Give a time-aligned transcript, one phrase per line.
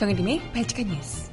[0.00, 1.30] 정혜림의 발칙한 뉴스.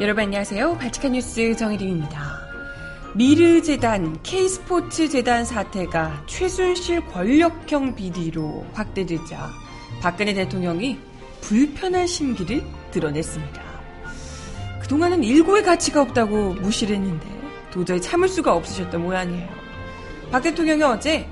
[0.00, 0.78] 여러분 안녕하세요.
[0.78, 2.40] 발칙한 뉴스 정혜림입니다.
[3.14, 9.50] 미르재단, K스포츠재단 사태가 최순실 권력형 비리로 확대되자
[10.00, 11.09] 박근혜 대통령이
[11.50, 13.60] 불편한 심기를 드러냈습니다.
[14.82, 17.26] 그동안은 일고의 가치가 없다고 무시를 했는데
[17.72, 19.48] 도저히 참을 수가 없으셨던 모양이에요.
[20.30, 21.28] 박 대통령이 어제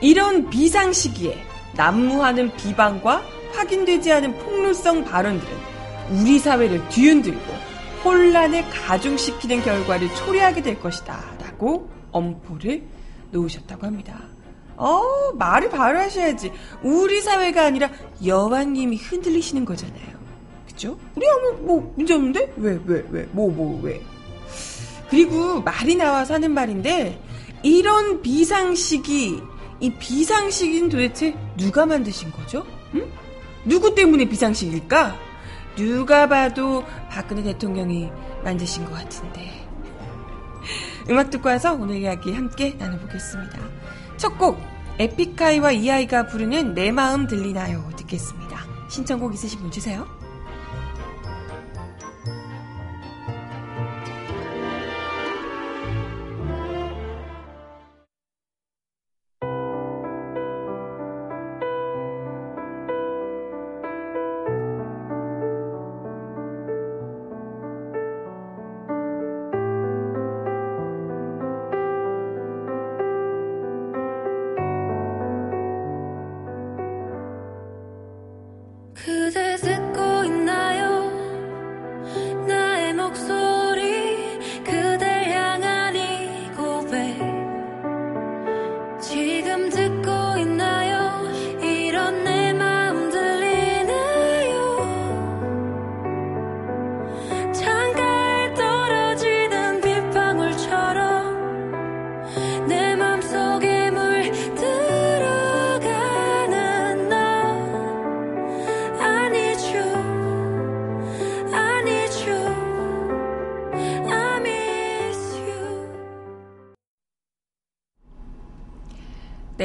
[0.00, 1.44] 이런 비상 시기에
[1.74, 3.20] 난무하는 비방과
[3.52, 5.52] 확인되지 않은 폭로성 발언들은
[6.12, 7.52] 우리 사회를 뒤흔들고
[8.04, 11.20] 혼란을 가중시키는 결과를 초래하게 될 것이다.
[11.40, 12.84] 라고 엄포를
[13.32, 14.20] 놓으셨다고 합니다.
[14.78, 16.52] 어, 말을 바로 하셔야지.
[16.82, 17.90] 우리 사회가 아니라
[18.24, 20.18] 여왕님이 흔들리시는 거잖아요.
[20.66, 20.96] 그죠?
[21.16, 22.52] 우리 아무, 뭐, 문제 없는데?
[22.56, 24.00] 왜, 왜, 왜, 뭐, 뭐, 왜.
[25.10, 27.20] 그리고 말이 나와서 하는 말인데,
[27.64, 29.42] 이런 비상식이,
[29.80, 32.64] 이 비상식인 도대체 누가 만드신 거죠?
[32.94, 33.10] 응?
[33.64, 35.16] 누구 때문에 비상식일까?
[35.76, 38.10] 누가 봐도 박근혜 대통령이
[38.44, 39.66] 만드신 것 같은데.
[41.10, 43.77] 음악 듣고 와서 오늘 이야기 함께 나눠보겠습니다.
[44.18, 44.60] 첫 곡,
[44.98, 47.88] 에픽하이와 이아이가 부르는 내 마음 들리나요?
[47.96, 48.64] 듣겠습니다.
[48.88, 50.17] 신청곡 있으신 분 주세요.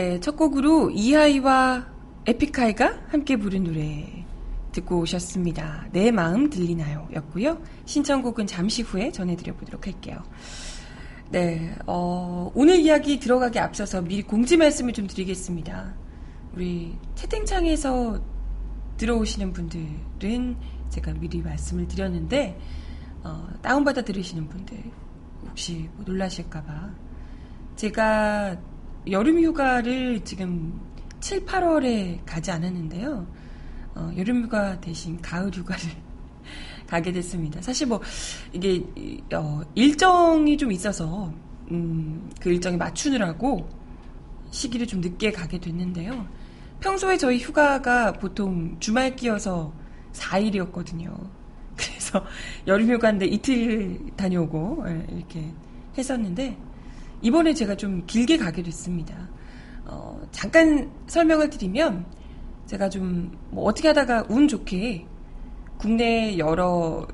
[0.04, 1.88] 네, 첫 곡으로 이하이와
[2.26, 4.26] 에픽하이가 함께 부른 노래
[4.74, 5.88] 듣고 오셨습니다.
[5.94, 7.08] 내 마음 들리나요?
[7.14, 7.62] 였고요.
[7.86, 10.22] 신청곡은 잠시 후에 전해드려보도록 할게요.
[11.30, 15.96] 네, 어, 오늘 이야기 들어가기 앞서서 미리 공지 말씀을 좀 드리겠습니다.
[16.54, 18.22] 우리 채팅창에서
[18.98, 20.58] 들어오시는 분들은
[20.90, 22.60] 제가 미리 말씀을 드렸는데,
[23.24, 24.84] 어, 다운받아 들으시는 분들,
[25.48, 26.90] 혹시 뭐 놀라실까봐.
[27.78, 28.58] 제가
[29.10, 30.80] 여름 휴가를 지금
[31.20, 33.28] 7, 8월에 가지 않았는데요.
[33.96, 35.84] 어, 여름 휴가 대신 가을 휴가를
[36.88, 37.62] 가게 됐습니다.
[37.62, 38.02] 사실 뭐
[38.52, 38.84] 이게
[39.34, 41.34] 어, 일정이 좀 있어서
[41.72, 43.70] 음, 그 일정에 맞추느라고
[44.52, 46.28] 시기를 좀 늦게 가게 됐는데요.
[46.80, 49.74] 평소에 저희 휴가가 보통 주말 끼어서
[50.14, 51.16] 4일이었거든요.
[51.76, 52.24] 그래서
[52.68, 55.52] 여름 휴가인데 이틀 다녀오고 예, 이렇게
[55.98, 56.58] 했었는데
[57.24, 59.16] 이번에 제가 좀 길게 가게 됐습니다.
[59.86, 62.06] 어, 잠깐 설명을 드리면
[62.68, 65.06] 제가 좀 뭐 어떻게 하다가 운 좋게
[65.78, 67.08] 국내 여러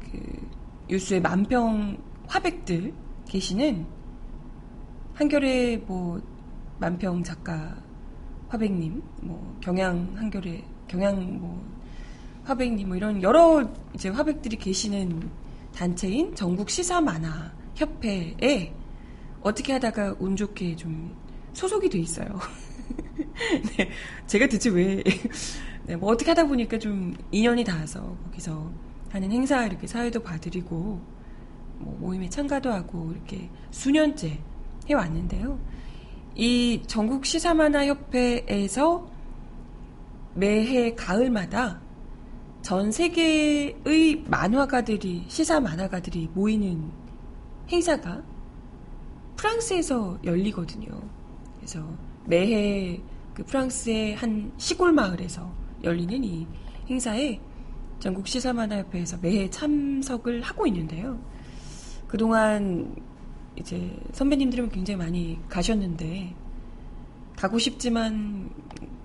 [0.00, 0.50] 그
[0.88, 2.92] 유수의 만평 화백들
[3.28, 3.86] 계시는
[5.14, 6.20] 한결의 뭐
[6.78, 7.76] 만평 작가
[8.48, 11.62] 화백님, 뭐 경양 한결의 경양 뭐
[12.44, 15.30] 화백님 뭐 이런 여러 이제 화백들이 계시는
[15.74, 18.74] 단체인 전국 시사 만화 협회에
[19.42, 21.14] 어떻게 하다가 운 좋게 좀
[21.52, 22.26] 소속이 돼 있어요.
[23.76, 23.90] 네,
[24.26, 25.02] 제가 대체 왜,
[25.86, 28.70] 네, 뭐 어떻게 하다 보니까 좀 인연이 닿아서 거기서
[29.10, 31.00] 하는 행사 이렇게 사회도 봐드리고,
[31.78, 34.38] 뭐 모임에 참가도 하고 이렇게 수년째
[34.88, 35.58] 해왔는데요.
[36.34, 39.10] 이 전국 시사만화협회에서
[40.34, 41.82] 매해 가을마다
[42.62, 46.90] 전 세계의 만화가들이, 시사 만화가들이 모이는
[47.68, 48.22] 행사가
[49.42, 50.88] 프랑스에서 열리거든요.
[51.56, 51.84] 그래서
[52.26, 53.00] 매해
[53.34, 55.52] 그 프랑스의 한 시골 마을에서
[55.82, 56.46] 열리는 이
[56.88, 57.40] 행사에
[57.98, 61.20] 전국 시사만화협회에서 매해 참석을 하고 있는데요.
[62.06, 62.94] 그동안
[63.56, 66.36] 이제 선배님들은 굉장히 많이 가셨는데
[67.34, 68.48] 가고 싶지만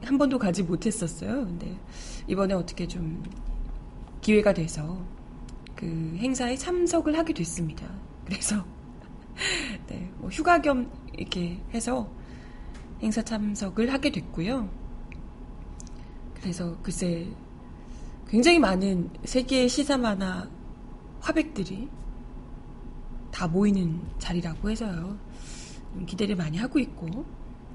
[0.03, 1.45] 한 번도 가지 못했었어요.
[1.45, 1.75] 근데
[2.27, 3.23] 이번에 어떻게 좀
[4.21, 5.03] 기회가 돼서
[5.75, 5.85] 그
[6.19, 7.87] 행사에 참석을 하게 됐습니다.
[8.25, 8.63] 그래서
[9.37, 9.66] 네,
[10.27, 12.05] 뭐 휴가 겸 이렇게 해서
[13.01, 14.69] 행사 참석을 하게 됐고요.
[16.33, 17.25] 그래서 글쎄
[18.27, 20.45] 굉장히 많은 세계의 시사 만화
[21.21, 21.87] 화백들이
[23.31, 25.17] 다 모이는 자리라고 해서요.
[26.05, 27.23] 기대를 많이 하고 있고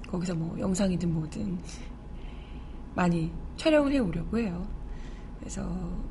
[0.08, 1.58] 거기서 뭐 영상이든 뭐든
[2.94, 4.68] 많이 촬영을 해 오려고 해요.
[5.40, 5.62] 그래서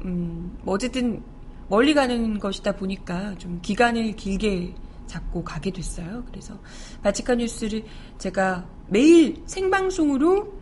[0.06, 1.22] 음, 뭐 어쨌든
[1.70, 4.74] 멀리 가는 것이다 보니까 좀 기간을 길게
[5.12, 6.24] 잡고 가게 됐어요.
[6.26, 6.58] 그래서
[7.04, 7.84] 바치카 뉴스를
[8.18, 10.54] 제가 매일 생방송으로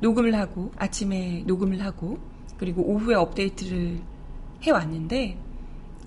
[0.00, 2.18] 녹음을 하고 아침에 녹음을 하고
[2.56, 4.00] 그리고 오후에 업데이트를
[4.62, 5.38] 해왔는데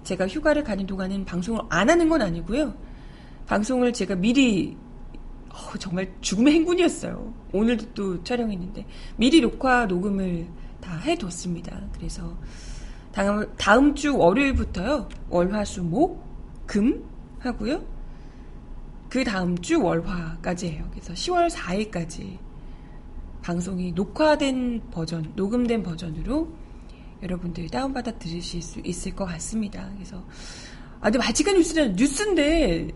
[0.04, 2.74] 제가 휴가를 가는 동안은 방송을 안 하는 건 아니고요.
[3.46, 4.76] 방송을 제가 미리
[5.50, 7.34] 어, 정말 죽음의 행군이었어요.
[7.52, 8.86] 오늘도 또 촬영했는데
[9.18, 10.48] 미리 녹화 녹음을
[10.82, 11.80] 다 해뒀습니다.
[11.94, 12.36] 그래서
[13.12, 15.08] 다음, 다음 주 월요일부터요.
[15.30, 16.24] 월화수목
[16.66, 17.13] 금
[17.44, 17.84] 하고요.
[19.10, 20.88] 그 다음 주 월화까지 해요.
[20.92, 22.40] 그래서 10월 4일까지
[23.44, 26.48] 방송이 녹화된 버전, 녹음된 버전으로
[27.22, 29.90] 여러분들이 다운받아 들으실 수 있을 것 같습니다.
[29.96, 30.24] 그래서,
[31.00, 32.90] 아, 근데 바치칸 뉴스는 뉴스인데,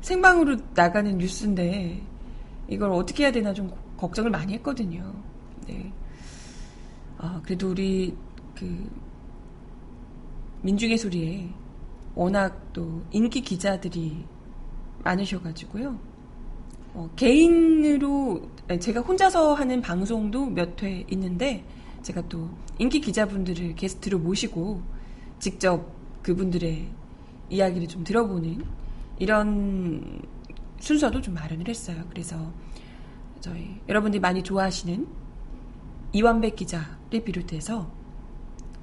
[0.00, 2.02] 생방으로 나가는 뉴스인데,
[2.68, 5.12] 이걸 어떻게 해야 되나 좀 걱정을 많이 했거든요.
[5.66, 5.92] 네.
[7.18, 8.16] 아, 그래도 우리,
[8.54, 8.88] 그,
[10.62, 11.48] 민중의 소리에
[12.14, 14.24] 워낙 또 인기 기자들이
[15.04, 15.98] 많으셔가지고요.
[16.94, 18.42] 어, 개인으로
[18.80, 21.64] 제가 혼자서 하는 방송도 몇 회 있는데
[22.02, 22.48] 제가 또
[22.78, 24.82] 인기 기자분들을 게스트로 모시고
[25.38, 25.86] 직접
[26.22, 26.88] 그분들의
[27.50, 28.64] 이야기를 좀 들어보는
[29.18, 30.22] 이런
[30.80, 32.02] 순서도 좀 마련을 했어요.
[32.08, 32.52] 그래서
[33.40, 35.06] 저희 여러분들이 많이 좋아하시는
[36.12, 37.90] 이완백 기자를 비롯해서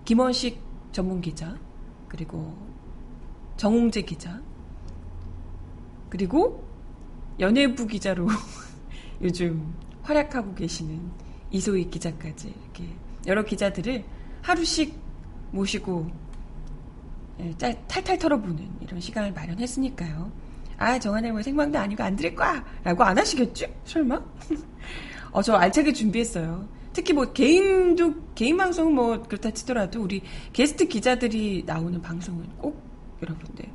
[0.06, 1.58] 김원식 전문 기자
[2.08, 2.56] 그리고
[3.58, 4.40] 정웅재 기자
[6.10, 6.64] 그리고
[7.40, 8.28] 연예부 기자로
[9.22, 9.74] 요즘
[10.04, 11.12] 활약하고 계시는
[11.52, 12.86] 이소희 기자까지 이렇게
[13.26, 14.04] 여러 기자들을
[14.42, 14.98] 하루씩
[15.52, 16.10] 모시고
[17.40, 17.52] 예,
[17.88, 20.32] 탈탈 털어보는 이런 시간을 마련했으니까요.
[20.78, 22.64] 아, 정한의 뭐 생방도 아니고 안 들을 거야!
[22.84, 23.68] 라고 안 하시겠지?
[23.86, 24.20] 설마?
[25.32, 26.68] 어, 저 알차게 준비했어요.
[26.94, 30.22] 특히 뭐 개인도, 개인 방송은 뭐 그렇다 치더라도 우리
[30.54, 32.87] 게스트 기자들이 나오는 방송은 꼭
[33.22, 33.66] 여러분들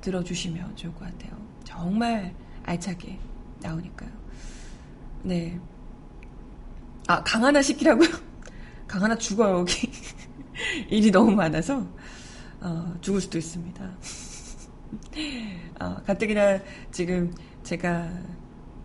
[0.00, 1.36] 들어주시면 좋을 것 같아요.
[1.64, 2.34] 정말
[2.64, 3.18] 알차게
[3.60, 4.10] 나오니까요.
[5.22, 5.60] 네.
[7.06, 8.08] 아, 강 하나 시키라고요?
[8.86, 9.90] 강 하나 죽어요, 여기.
[10.88, 11.86] 일이 너무 많아서,
[12.60, 13.84] 어, 죽을 수도 있습니다.
[15.80, 16.60] 어, 가뜩이나
[16.90, 17.32] 지금
[17.62, 18.10] 제가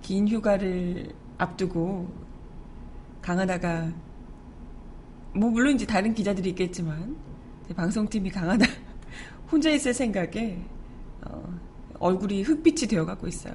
[0.01, 2.13] 긴 휴가를 앞두고
[3.21, 3.91] 강 하나가,
[5.33, 7.15] 뭐, 물론 이제 다른 기자들이 있겠지만,
[7.75, 8.84] 방송팀이 강하다
[9.51, 10.57] 혼자 있을 생각에
[11.25, 11.59] 어,
[11.99, 13.53] 얼굴이 흑빛이 되어가고 있어요.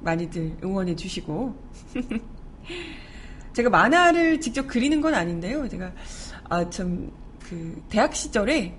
[0.00, 1.54] 많이들 응원해 주시고
[3.54, 5.68] 제가 만화를 직접 그리는 건 아닌데요.
[5.68, 5.92] 제가
[6.48, 7.10] 아 참
[7.48, 8.76] 그 대학 시절에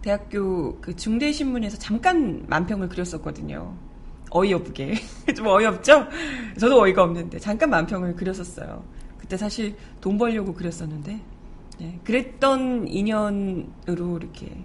[0.00, 3.76] 대학교 그 중대 신문에서 잠깐 만평을 그렸었거든요.
[4.30, 4.94] 어이없게
[5.36, 6.06] 좀 어이없죠?
[6.58, 8.84] 저도 어이가 없는데 잠깐 만평을 그렸었어요.
[9.18, 11.20] 그때 사실 돈 벌려고 그렸었는데
[11.78, 14.64] 네, 그랬던 인연으로 이렇게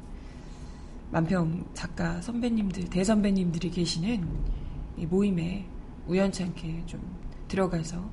[1.11, 4.27] 만평 작가 선배님들, 대선배님들이 계시는
[4.97, 5.65] 이 모임에
[6.07, 7.01] 우연찮게 좀
[7.47, 8.09] 들어가서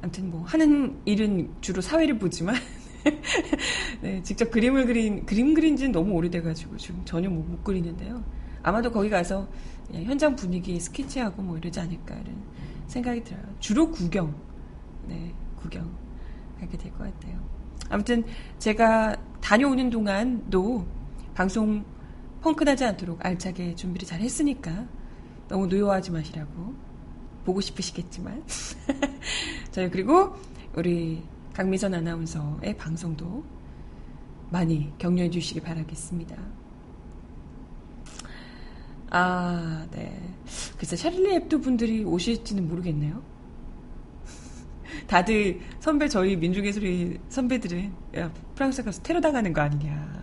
[0.00, 2.56] 아무튼 뭐 하는 일은 주로 사회를 보지만
[4.00, 8.22] 네, 직접 그림을 그린 그림 그린 지는 너무 오래돼가지고 지금 전혀 못, 못 그리는데요.
[8.62, 9.48] 아마도 거기 가서
[9.92, 12.36] 현장 분위기 스케치하고 뭐 이러지 않을까 이런
[12.86, 13.42] 생각이 들어요.
[13.60, 14.34] 주로 구경,
[15.06, 15.90] 네, 구경
[16.60, 17.38] 하게 될 것 같아요.
[17.90, 18.24] 아무튼
[18.58, 20.86] 제가 다녀오는 동안도
[21.34, 21.84] 방송
[22.40, 24.86] 펑크나지 않도록 알차게 준비를 잘 했으니까
[25.48, 26.74] 너무 노여워하지 마시라고
[27.44, 28.42] 보고 싶으시겠지만
[29.72, 30.34] 저희 그리고
[30.74, 31.22] 우리
[31.52, 33.44] 강미선 아나운서의 방송도
[34.50, 36.36] 많이 격려해 주시기 바라겠습니다.
[39.10, 40.18] 아, 네.
[40.78, 43.22] 글쎄, 샤를리 앱도 분들이 오실지는 모르겠네요.
[45.06, 50.22] 다들 선배 저희 민중예술의 선배들은 야 프랑스 가서 테러 당하는 거 아니냐.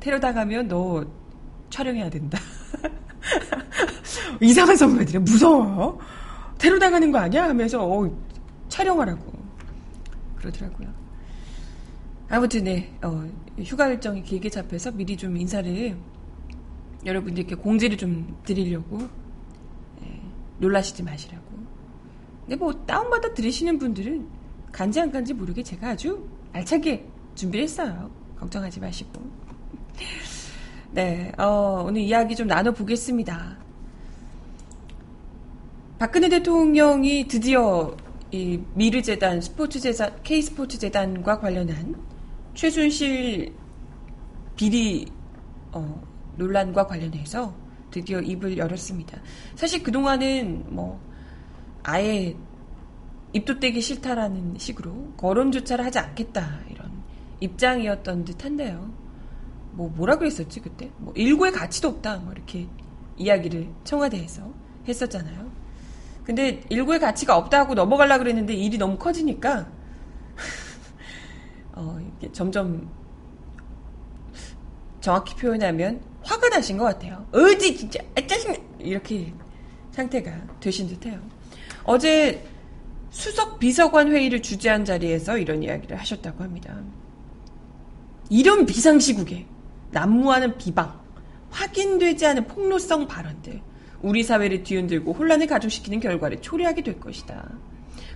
[0.00, 1.04] 테러 당하면 너
[1.70, 2.38] 촬영해야 된다.
[4.40, 5.98] 이상한 선배들이 무서워.
[6.58, 7.44] 테러 당하는 거 아니야?
[7.44, 8.10] 하면서 어,
[8.68, 9.32] 촬영하라고
[10.36, 10.88] 그러더라고요.
[12.28, 13.28] 아무튼 네 어,
[13.62, 15.96] 휴가 일정이 길게 잡혀서 미리 좀 인사를
[17.04, 18.98] 여러분들께 공지를 좀 드리려고
[20.00, 20.22] 네,
[20.58, 21.41] 놀라시지 마시라고.
[22.42, 24.26] 근데 뭐 다운받아 들으시는 분들은
[24.72, 28.10] 간지 안 간지 모르게 제가 아주 알차게 준비했어요.
[28.38, 29.22] 걱정하지 마시고.
[30.92, 33.56] 네, 어, 오늘 이야기 좀 나눠보겠습니다.
[35.98, 37.96] 박근혜 대통령이 드디어
[38.32, 41.94] 이 미르재단, 스포츠재단, K스포츠재단과 관련한
[42.54, 43.54] 최순실
[44.56, 45.06] 비리
[45.70, 46.02] 어,
[46.36, 47.54] 논란과 관련해서
[47.90, 49.20] 드디어 입을 열었습니다.
[49.54, 51.00] 사실 그동안은 뭐
[51.82, 52.36] 아예
[53.32, 56.90] 입도 떼기 싫다라는 식으로 거론조차를 하지 않겠다 이런
[57.40, 58.92] 입장이었던 듯한데요.
[59.72, 60.90] 뭐 뭐라 그랬었지 그때?
[60.98, 62.68] 뭐 일고의 가치도 없다 뭐 이렇게
[63.16, 64.52] 이야기를 청와대에서
[64.86, 65.50] 했었잖아요.
[66.24, 69.68] 근데 일고의 가치가 없다고 넘어가려 그랬는데 일이 너무 커지니까
[71.72, 71.98] 어,
[72.32, 72.88] 점점
[75.00, 77.26] 정확히 표현하면 화가 나신 것 같아요.
[77.32, 79.32] 어디 진짜 아, 짜증 이렇게
[79.90, 81.20] 상태가 되신 듯해요.
[81.84, 82.44] 어제
[83.10, 86.80] 수석 비서관 회의를 주재한 자리에서 이런 이야기를 하셨다고 합니다.
[88.30, 89.46] 이런 비상시국에
[89.90, 90.98] 난무하는 비방,
[91.50, 93.60] 확인되지 않은 폭로성 발언들,
[94.00, 97.50] 우리 사회를 뒤흔들고 혼란을 가중시키는 결과를 초래하게 될 것이다.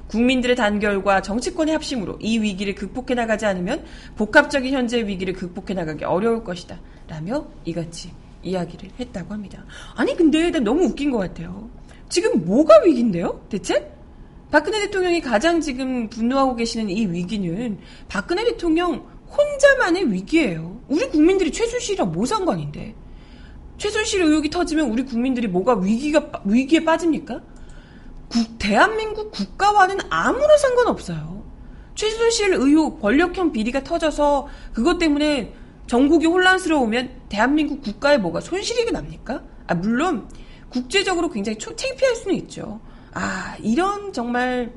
[0.08, 3.84] 국민들의 단결과 정치권의 합심으로 이 위기를 극복해 나가지 않으면
[4.16, 6.80] 복합적인 현재의 위기를 극복해 나가기 어려울 것이다.
[7.08, 9.64] 라며 이같이 이야기를 했다고 합니다.
[9.94, 11.68] 아니 근데 너무 웃긴 것 같아요.
[12.08, 13.44] 지금 뭐가 위기인데요?
[13.48, 13.92] 대체?
[14.50, 20.80] 박근혜 대통령이 가장 지금 분노하고 계시는 이 위기는 박근혜 대통령 혼자만의 위기예요.
[20.88, 22.94] 우리 국민들이 최순실이랑 뭐 상관인데?
[23.78, 27.40] 최순실 의혹이 터지면 우리 국민들이 뭐가 위기가 위기에 빠집니까?
[28.28, 31.44] 국, 대한민국 국가와는 아무런 상관없어요.
[31.94, 35.52] 최순실 의혹 권력형 비리가 터져서 그것 때문에
[35.86, 39.42] 전국이 혼란스러우면 대한민국 국가에 뭐가 손실이 납니까?
[39.66, 40.28] 아, 물론
[40.76, 42.78] 국제적으로 굉장히 초, 창피할 수는 있죠.
[43.14, 44.70] 아, 이런 정말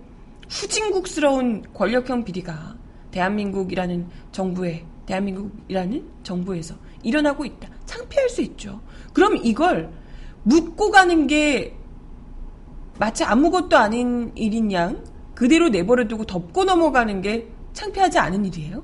[0.49, 2.77] 후진국스러운 권력형 비리가
[3.11, 7.67] 대한민국이라는 정부에, 대한민국이라는 정부에서 일어나고 있다.
[7.85, 8.79] 창피할 수 있죠.
[9.13, 9.91] 그럼 이걸
[10.43, 11.75] 묻고 가는 게
[12.97, 15.03] 마치 아무것도 아닌 일인 양
[15.35, 18.81] 그대로 내버려두고 덮고 넘어가는 게 창피하지 않은 일이에요?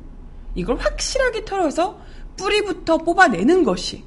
[0.53, 1.98] 이걸 확실하게 털어서
[2.36, 4.03] 뿌리부터 뽑아내는 것이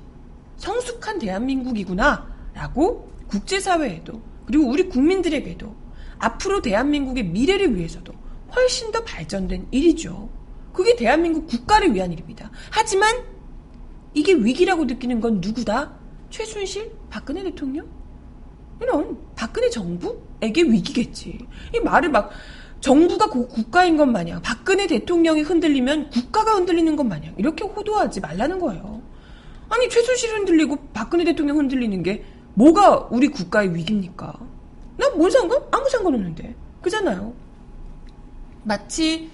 [0.57, 5.75] 성숙한 대한민국이구나 라고 국제사회에도 그리고 우리 국민들에게도
[6.19, 8.13] 앞으로 대한민국의 미래를 위해서도
[8.55, 10.29] 훨씬 더 발전된 일이죠.
[10.73, 12.51] 그게 대한민국 국가를 위한 일입니다.
[12.71, 13.15] 하지만
[14.13, 15.93] 이게 위기라고 느끼는 건 누구다?
[16.31, 16.91] 최순실?
[17.11, 17.87] 박근혜 대통령?
[18.81, 21.39] 이런 박근혜 정부에게 위기겠지.
[21.75, 22.31] 이 말을 막
[22.81, 29.03] 정부가 국가인 것 마냥 박근혜 대통령이 흔들리면 국가가 흔들리는 것 마냥 이렇게 호도하지 말라는 거예요.
[29.69, 32.25] 아니 최순실 흔들리고 박근혜 대통령 흔들리는 게
[32.59, 34.35] 뭐가 우리 국가의 위기입니까?
[34.97, 35.63] 나뭔 상관?
[35.71, 37.33] 아무 상관없는데 그잖아요.
[38.65, 39.31] 마치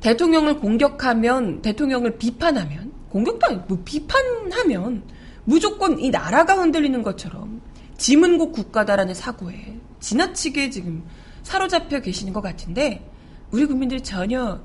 [0.00, 5.04] 대통령을 공격하면 대통령을 비판하면 공격도 뭐 비판하면
[5.44, 7.62] 무조건 이 나라가 흔들리는 것처럼
[7.96, 11.04] 지문국 국가다라는 사고에 지나치게 지금
[11.44, 13.08] 사로잡혀 계시는 것 같은데
[13.52, 14.60] 우리 국민들이 전혀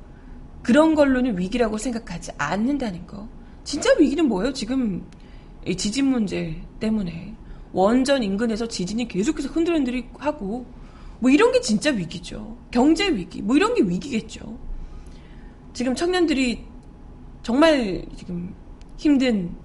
[0.64, 3.28] 그런 걸로는 위기라고 생각하지 않는다는 거.
[3.64, 4.52] 진짜 위기는 뭐예요?
[4.52, 5.06] 지금
[5.66, 7.36] 이 지진 문제 때문에
[7.74, 10.66] 원전 인근에서 지진이 계속해서 흔들흔들이 하고
[11.20, 12.58] 뭐 이런 게 진짜 위기죠.
[12.72, 14.58] 경제 위기 뭐 이런 게 위기겠죠.
[15.74, 16.64] 지금 청년들이
[17.42, 18.54] 정말 지금
[18.98, 19.56] 힘든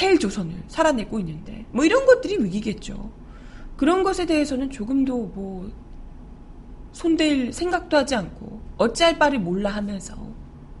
[0.00, 3.10] 헬 조선을 살아내고 있는데 뭐 이런 것들이 위기겠죠.
[3.76, 5.70] 그런 것에 대해서는 조금도 뭐
[6.92, 10.16] 손댈 생각도 하지 않고 어찌할 바를 몰라 하면서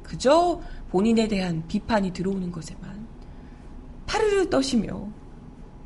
[0.02, 0.60] 그저
[0.90, 3.08] 본인에 대한 비판이 들어오는 것에만
[4.06, 5.08] 파르르 떠시며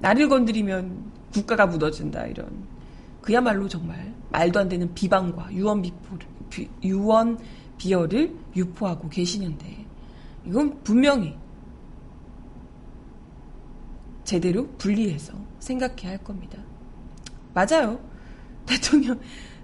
[0.00, 2.66] 나를 건드리면 국가가 무너진다 이런
[3.20, 6.16] 그야말로 정말 말도 안 되는 비방과 유언 비포
[6.82, 7.38] 유언
[7.76, 9.84] 비어를 유포하고 계시는데
[10.46, 11.34] 이건 분명히
[14.24, 16.58] 제대로 분리해서 생각해야 할 겁니다.
[17.54, 17.98] 맞아요.
[18.66, 19.18] 대통령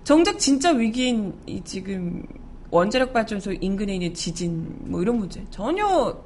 [0.04, 2.24] 정작 진짜 위기인 이 지금
[2.70, 6.20] 원자력 발전소 인근에 있는 지진 뭐 이런 문제 전혀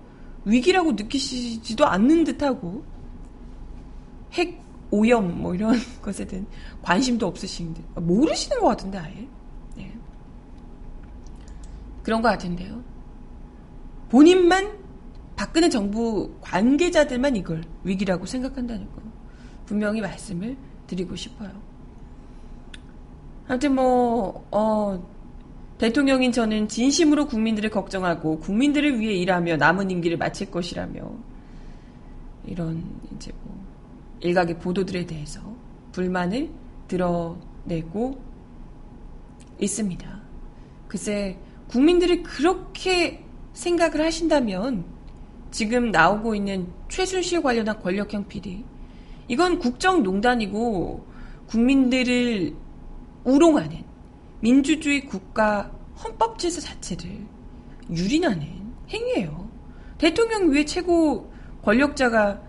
[0.44, 2.84] 위기라고 느끼시지도 않는 듯하고
[4.33, 6.47] 핵 오염 뭐 이런 것에 대한
[6.83, 9.28] 관심도 없으신 듯 모르시는 것 같은데 아예
[9.76, 9.92] 네.
[12.02, 12.83] 그런 것 같은데요.
[14.09, 14.78] 본인만
[15.35, 19.02] 박근혜 정부 관계자들만 이걸 위기라고 생각한다는 거
[19.66, 20.56] 분명히 말씀을
[20.87, 21.50] 드리고 싶어요.
[23.49, 25.04] 아무튼 뭐 어,
[25.78, 31.02] 대통령인 저는 진심으로 국민들을 걱정하고 국민들을 위해 일하며 남은 임기를 마칠 것이라며
[32.47, 32.83] 이런
[33.14, 33.46] 이제 뭐
[34.20, 35.40] 일각의 보도들에 대해서
[35.92, 36.50] 불만을
[36.88, 38.20] 드러내고
[39.58, 40.20] 있습니다.
[40.88, 44.85] 글쎄 국민들이 그렇게 생각을 하신다면
[45.50, 48.64] 지금 나오고 있는 최순실 관련한 권력형 비리
[49.28, 51.06] 이건 국정농단이고
[51.49, 52.54] 국민들을
[53.25, 53.85] 우롱하는
[54.40, 57.26] 민주주의 국가 헌법 질서 자체를
[57.90, 58.46] 유린하는
[58.88, 59.50] 행위예요.
[59.99, 61.32] 대통령 위에 최고
[61.62, 62.46] 권력자가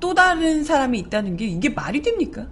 [0.00, 2.48] 또 다른 사람이 있다는 게 이게 말이 됩니까?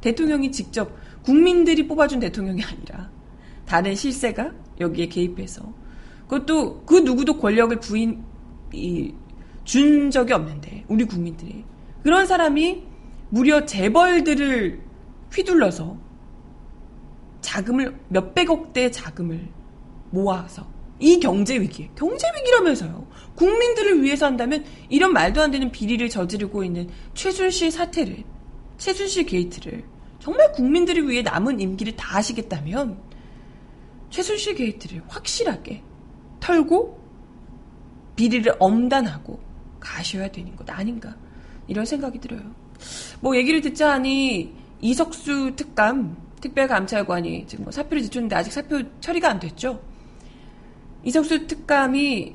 [0.00, 3.10] 대통령이 직접 국민들이 뽑아준 대통령이 아니라
[3.66, 5.62] 다른 실세가 여기에 개입해서
[6.22, 8.24] 그것도 그 누구도 권력을 부인
[8.72, 9.12] 이,
[9.64, 11.64] 준 적이 없는데 우리 국민들이
[12.02, 12.82] 그런 사람이
[13.28, 14.80] 무려 재벌들을
[15.32, 15.98] 휘둘러서
[17.40, 19.48] 자금을 몇백억대 자금을
[20.10, 20.66] 모아서
[21.00, 23.06] 이 경제 위기, 경제 위기라면서요.
[23.34, 28.22] 국민들을 위해서 한다면 이런 말도 안 되는 비리를 저지르고 있는 최순실 사태를,
[28.76, 29.82] 최순실 게이트를
[30.20, 33.00] 정말 국민들을 위해 남은 임기를 다 하시겠다면
[34.10, 35.82] 최순실 게이트를 확실하게
[36.40, 37.00] 털고
[38.16, 39.40] 비리를 엄단하고
[39.80, 41.16] 가셔야 되는 것 아닌가
[41.66, 42.42] 이런 생각이 들어요.
[43.20, 44.52] 뭐 얘기를 듣자 하니
[44.82, 49.80] 이석수 특감 특별감찰관이 지금 뭐 사표를 제출했는데 아직 사표 처리가 안 됐죠.
[51.04, 52.34] 이석수 특감이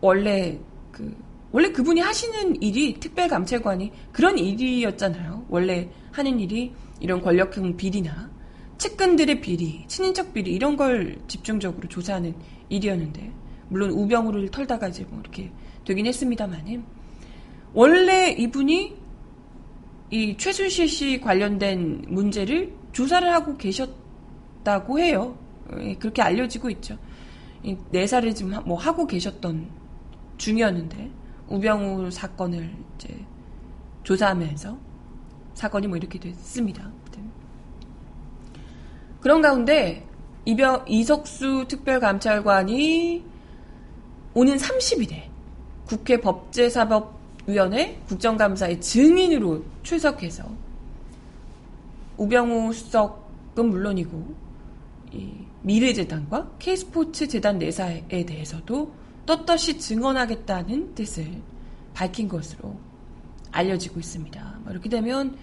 [0.00, 0.58] 원래
[0.92, 1.16] 그
[1.52, 5.46] 원래 그분이 하시는 일이 특별감찰관이 그런 일이었잖아요.
[5.48, 8.30] 원래 하는 일이 이런 권력형 비리나
[8.78, 12.34] 측근들의 비리, 친인척 비리 이런 걸 집중적으로 조사하는
[12.68, 13.32] 일이었는데
[13.68, 15.50] 물론 우병우를 털다가 이제 뭐 이렇게
[15.84, 16.84] 되긴 했습니다만은
[17.72, 18.94] 원래 이분이
[20.10, 25.36] 이 최순실 씨 관련된 문제를 조사를 하고 계셨다고 해요.
[25.80, 26.96] 예, 그렇게 알려지고 있죠.
[27.90, 29.68] 네 살을 지금 뭐 하고 계셨던
[30.36, 31.10] 중이었는데
[31.48, 33.24] 우병우 사건을 이제
[34.04, 34.76] 조사하면서
[35.54, 36.90] 사건이 뭐 이렇게 됐습니다.
[39.20, 40.06] 그런 가운데
[40.44, 43.24] 이병, 이석수 특별감찰관이
[44.34, 45.24] 오는 30일에
[45.86, 50.44] 국회 법제사법위원회 국정감사의 증인으로 출석해서
[52.18, 54.34] 우병우 수석은 물론이고
[55.12, 58.94] 이 미래재단과 K스포츠 재단 내사에 대해서도
[59.26, 61.42] 떳떳이 증언하겠다는 뜻을
[61.92, 62.78] 밝힌 것으로
[63.50, 64.60] 알려지고 있습니다.
[64.62, 65.36] 뭐 이렇게 되면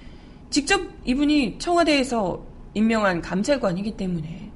[0.50, 2.42] 직접 이분이 청와대에서
[2.74, 4.50] 임명한 감찰관이기 때문에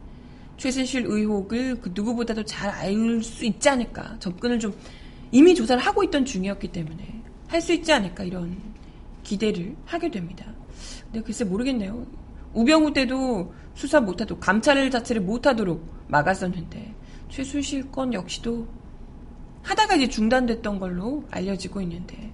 [0.55, 4.17] 최순실 의혹을 그 누구보다도 잘 알 수 있지 않을까.
[4.19, 4.73] 접근을 좀
[5.33, 8.57] 이미 조사를 하고 있던 중이었기 때문에 할 수 있지 않을까 이런
[9.23, 10.45] 기대를 하게 됩니다.
[11.03, 12.07] 근데 글쎄 모르겠네요.
[12.53, 16.95] 우병우 때도 수사 못하도록 감찰 자체를 못하도록 막았었는데
[17.29, 18.67] 최순실 건 역시도
[19.61, 22.33] 하다가 이제 중단됐던 걸로 알려지고 있는데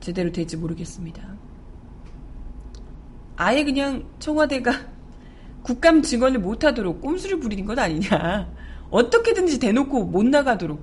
[0.00, 1.22] 제대로 될지 모르겠습니다.
[3.36, 4.72] 아예 그냥 청와대가
[5.62, 8.50] 국감 증언을 못하도록 꼼수를 부리는 것 아니냐.
[8.88, 10.80] 어떻게든지 대놓고 못 나가도록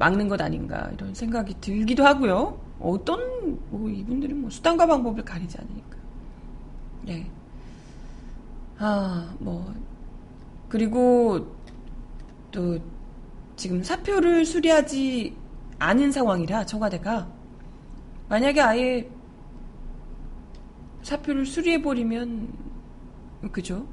[0.00, 2.60] 막는 것 아닌가 이런 생각이 들기도 하고요.
[2.80, 3.20] 어떤
[3.70, 5.96] 뭐 이분들은 뭐 수단과 방법을 가리지 않으니까.
[7.02, 7.30] 네.
[8.80, 9.74] 아, 뭐
[10.68, 11.54] 그리고
[12.50, 12.78] 또
[13.56, 15.36] 지금 사표를 수리하지
[15.78, 17.30] 않은 상황이라 청와대가
[18.28, 19.10] 만약에 아예
[21.02, 22.52] 사표를 수리해버리면,
[23.52, 23.86] 그죠?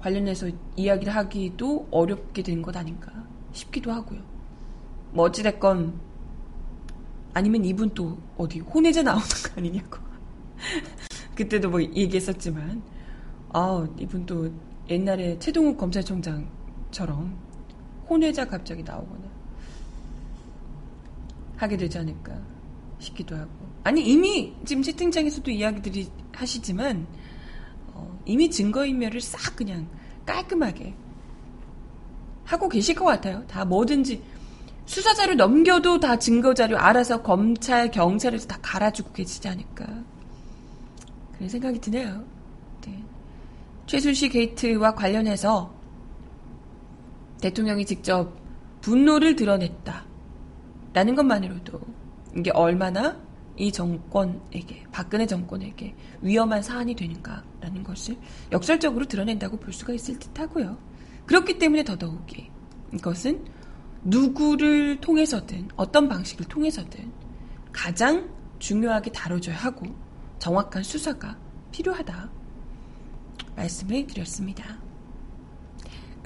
[0.00, 3.12] 관련해서 이야기를 하기도 어렵게 된 것 아닌가
[3.52, 4.20] 싶기도 하고요.
[5.12, 6.00] 뭐 어찌됐건,
[7.34, 9.98] 아니면 이분 또 어디 혼외자 나오는 거 아니냐고.
[11.36, 12.82] 그때도 뭐 얘기했었지만,
[13.52, 14.50] 아 이분 또
[14.88, 17.36] 옛날에 최동욱 검찰총장처럼
[18.08, 19.28] 혼외자 갑자기 나오거나
[21.56, 22.38] 하게 되지 않을까
[22.98, 23.50] 싶기도 하고.
[23.84, 27.06] 아니 이미 지금 채팅창에서도 이야기들이 하시지만
[27.92, 29.88] 어, 이미 증거인멸을 싹 그냥
[30.26, 30.94] 깔끔하게
[32.44, 33.46] 하고 계실 것 같아요.
[33.46, 34.22] 다 뭐든지
[34.86, 39.86] 수사자를 넘겨도 다 증거자료 알아서 검찰, 경찰에서 다 갈아주고 계시지 않을까.
[41.32, 42.24] 그런 생각이 드네요.
[43.90, 43.96] 네.
[43.96, 45.74] 최순실 게이트와 관련해서
[47.40, 48.32] 대통령이 직접
[48.82, 50.06] 분노를 드러냈다.
[50.92, 51.80] 라는 것만으로도
[52.36, 53.20] 이게 얼마나
[53.56, 58.16] 이 정권에게, 박근혜 정권에게 위험한 사안이 되는가라는 것을
[58.52, 60.78] 역설적으로 드러낸다고 볼 수가 있을 듯 하고요.
[61.26, 62.48] 그렇기 때문에 더더욱이
[62.94, 63.44] 이것은
[64.04, 67.12] 누구를 통해서든 어떤 방식을 통해서든
[67.72, 69.86] 가장 중요하게 다뤄줘야 하고
[70.38, 71.36] 정확한 수사가
[71.72, 72.39] 필요하다
[73.56, 74.78] 말씀을 드렸습니다.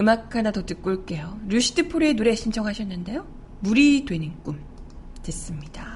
[0.01, 1.39] 음악 하나 더 듣고 올게요.
[1.47, 3.25] 루시드 폴의 노래 신청하셨는데요.
[3.61, 4.59] 물이 되는 꿈
[5.23, 5.94] 듣습니다.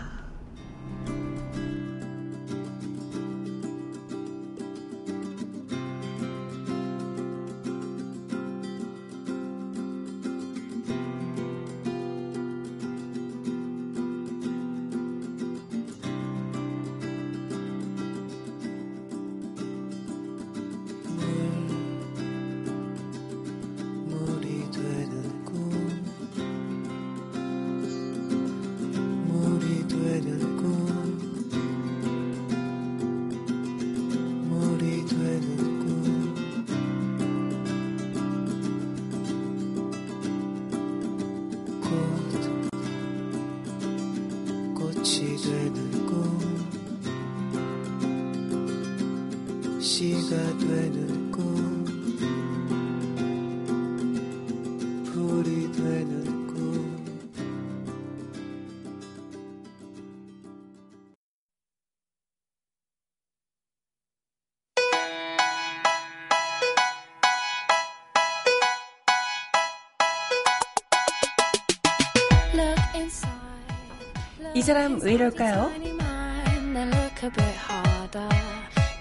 [74.60, 75.72] 이 사람 왜 이럴까요?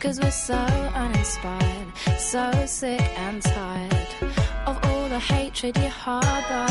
[0.01, 0.55] Cause we're so
[0.95, 4.07] uninspired, so sick and tired
[4.69, 6.69] of all the hatred you harbor.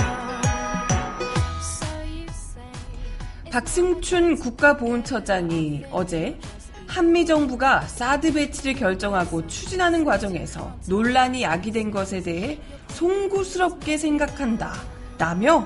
[1.61, 3.51] So you say.
[3.51, 6.39] 박승춘 국가보훈처장이 어제
[6.87, 12.57] 한미 정부가 사드 배치를 결정하고 추진하는 과정에서 논란이 야기된 것에 대해
[12.91, 14.71] 송구스럽게 생각한다.
[15.17, 15.65] 라며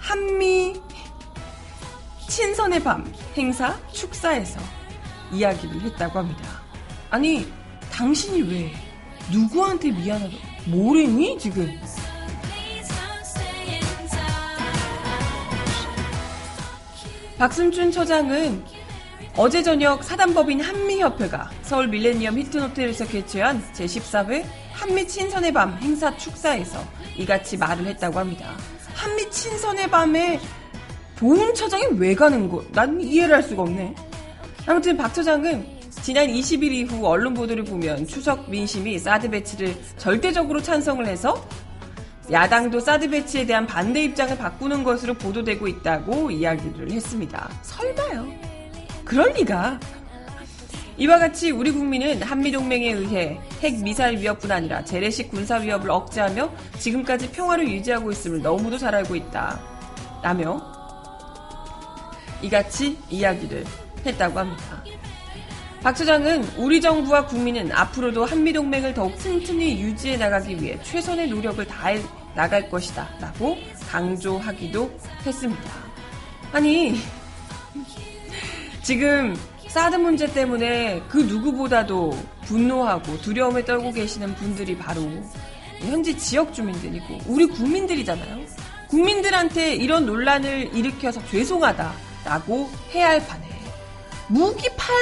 [0.00, 0.74] 한미
[2.36, 3.02] 친선의 밤
[3.34, 4.60] 행사 축사에서
[5.32, 6.60] 이야기를 했다고 합니다.
[7.08, 7.50] 아니,
[7.90, 8.72] 당신이 왜
[9.32, 10.34] 누구한테 미안하다?
[10.66, 11.80] 뭐래니 지금?
[17.38, 18.62] 박승춘 처장은
[19.38, 24.44] 어제 저녁 사단법인 한미협회가 서울 밀레니엄 힐튼 호텔에서 개최한 제14회
[24.74, 26.84] 한미 친선의 밤 행사 축사에서
[27.16, 28.54] 이같이 말을 했다고 합니다.
[28.94, 30.38] 한미 친선의 밤에
[31.16, 32.62] 보훈처장이 왜 가는 거?
[32.72, 33.94] 난 이해를 할 수가 없네.
[34.66, 35.66] 아무튼 박 처장은
[36.02, 41.44] 지난 20일 이후 언론 보도를 보면 추석 민심이 사드 배치를 절대적으로 찬성을 해서
[42.30, 47.48] 야당도 사드 배치에 대한 반대 입장을 바꾸는 것으로 보도되고 있다고 이야기를 했습니다.
[47.62, 48.26] 설마요.
[49.04, 49.78] 그럴 리가.
[50.98, 57.30] 이와 같이 우리 국민은 한미동맹에 의해 핵 미사일 위협뿐 아니라 재래식 군사 위협을 억제하며 지금까지
[57.30, 59.60] 평화를 유지하고 있음을 너무도 잘 알고 있다.
[60.22, 60.75] 라며
[62.42, 63.64] 이같이 이야기를
[64.04, 64.82] 했다고 합니다.
[65.82, 72.02] 박 처장은 우리 정부와 국민은 앞으로도 한미동맹을 더욱 튼튼히 유지해 나가기 위해 최선의 노력을 다해
[72.34, 73.08] 나갈 것이다.
[73.20, 73.56] 라고
[73.88, 75.70] 강조하기도 했습니다.
[76.52, 76.96] 아니,
[78.82, 79.36] 지금
[79.68, 85.02] 사드 문제 때문에 그 누구보다도 분노하고 두려움에 떨고 계시는 분들이 바로
[85.80, 88.44] 현지 지역 주민들이고 우리 국민들이잖아요.
[88.88, 93.44] 국민들한테 이런 논란을 일으켜서 죄송하다 라고 해야 할 판에
[94.28, 94.94] 무기 팔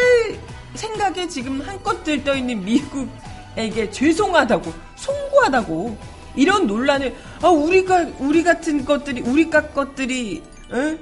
[0.75, 5.97] 생각에 지금 한껏 들떠 있는 미국에게 죄송하다고 송구하다고
[6.37, 10.99] 이런 논란을 아 우리가 우리 같은 것들이 우리 각 것들이 어?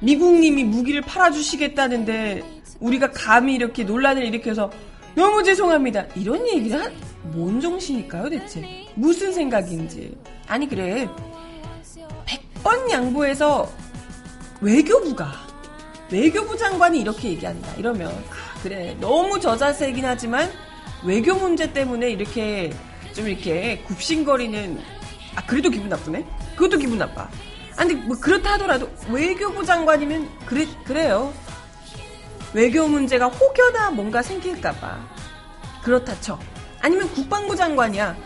[0.00, 2.42] 미국님이 무기를 팔아주시겠다는데
[2.80, 4.70] 우리가 감히 이렇게 논란을 일으켜서
[5.14, 6.06] 너무 죄송합니다.
[6.16, 6.92] 이런 얘기를 한,
[7.22, 8.86] 뭔 정신일까요, 대체?
[8.94, 10.16] 무슨 생각인지.
[10.48, 11.08] 아니, 그래.
[12.26, 13.70] 100번 양보해서
[14.62, 15.32] 외교부가,
[16.10, 17.74] 외교부 장관이 이렇게 얘기한다.
[17.74, 18.96] 이러면, 아, 그래.
[19.00, 20.50] 너무 저자세긴 하지만
[21.04, 22.72] 외교 문제 때문에 이렇게
[23.12, 24.80] 좀 이렇게 굽신거리는,
[25.34, 26.24] 아, 그래도 기분 나쁘네?
[26.54, 27.28] 그것도 기분 나빠.
[27.76, 31.34] 아니, 뭐, 그렇다 하더라도 외교부 장관이면, 그래, 그래요.
[32.54, 35.08] 외교 문제가 혹여나 뭔가 생길까봐.
[35.82, 36.38] 그렇다 쳐.
[36.80, 38.16] 아니면 국방부 장관이야.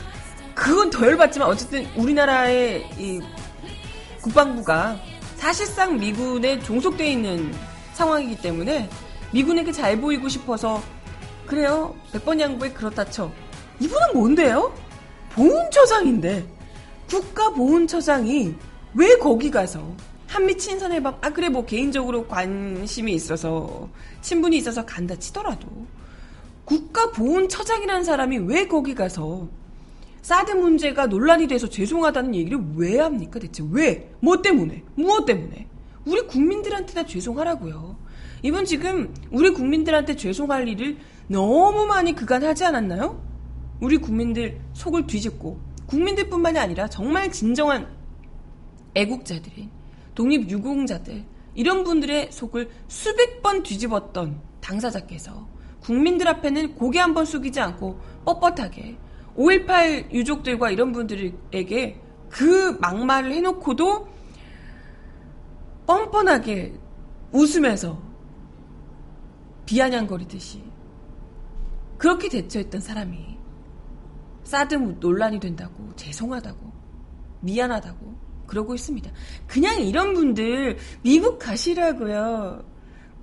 [0.55, 3.21] 그건 더 열받지만 어쨌든 우리나라의 이
[4.21, 4.99] 국방부가
[5.37, 7.55] 사실상 미군에 종속되어 있는
[7.95, 8.89] 상황이기 때문에
[9.33, 10.83] 미군에게 잘 보이고 싶어서
[11.47, 11.95] 그래요.
[12.13, 13.31] 100번 양보에 그렇다 쳐.
[13.81, 14.75] 이분은 뭔데요?
[15.31, 16.47] 보훈처장인데
[17.09, 18.55] 국가보훈처장이
[18.95, 19.95] 왜 거기 가서
[20.27, 23.89] 한미 친선의 밤, 아, 그래, 뭐, 개인적으로 관심이 있어서,
[24.23, 25.69] 친분이 있어서 간다 치더라도,
[26.65, 29.49] 국가보훈처장이라는 사람이 왜 거기 가서,
[30.27, 33.63] 사드 문제가 논란이 돼서 죄송하다는 얘기를 왜 합니까, 대체?
[33.71, 34.11] 왜?
[34.19, 34.83] 뭐 때문에?
[34.97, 35.69] 무엇 때문에?
[36.05, 37.97] 우리 국민들한테나 죄송하라고요.
[38.43, 40.97] 이분 지금 우리 국민들한테 죄송할 일을
[41.29, 43.23] 너무 많이 그간 하지 않았나요?
[43.81, 47.87] 우리 국민들 속을 뒤집고, 국민들뿐만이 아니라 정말 진정한
[48.97, 49.71] 애국자들인
[50.17, 55.47] 독립유공자들 이런 분들의 속을 수백 번 뒤집었던 당사자께서
[55.79, 59.06] 국민들 앞에는 고개 한 번 숙이지 않고 뻣뻣하게
[59.37, 64.09] 5.18 유족들과 이런 분들에게 그 막말을 해놓고도
[65.87, 66.75] 뻔뻔하게
[67.33, 68.01] 웃으면서
[69.67, 70.63] 비아냥거리듯이
[71.99, 73.37] 그렇게 대처했던 사람이
[74.45, 76.73] 사드 논란이 된다고 죄송하다고
[77.41, 79.11] 미안하다고 그러고 있습니다.
[79.47, 82.76] 그냥 이런 분들 미국 가시라고요.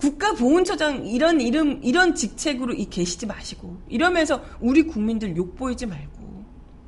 [0.04, 6.44] 국가보훈처장 이런 이름 이런 직책으로 이 계시지 마시고 이러면서 우리 국민들 욕 보이지 말고